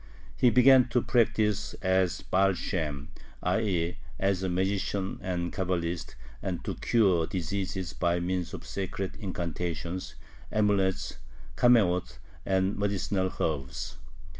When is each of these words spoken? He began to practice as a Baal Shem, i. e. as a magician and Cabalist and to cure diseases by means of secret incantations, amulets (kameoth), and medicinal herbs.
He 0.35 0.49
began 0.49 0.87
to 0.89 1.03
practice 1.03 1.75
as 1.75 2.21
a 2.21 2.23
Baal 2.23 2.53
Shem, 2.55 3.09
i. 3.43 3.59
e. 3.59 3.97
as 4.17 4.41
a 4.41 4.49
magician 4.49 5.19
and 5.21 5.53
Cabalist 5.53 6.15
and 6.41 6.65
to 6.65 6.73
cure 6.73 7.27
diseases 7.27 7.93
by 7.93 8.19
means 8.19 8.51
of 8.55 8.65
secret 8.65 9.13
incantations, 9.19 10.15
amulets 10.51 11.17
(kameoth), 11.55 12.17
and 12.47 12.79
medicinal 12.79 13.31
herbs. 13.39 13.97